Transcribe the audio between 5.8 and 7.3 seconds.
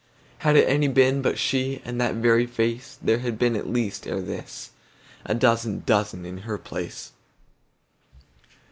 dozen in her place.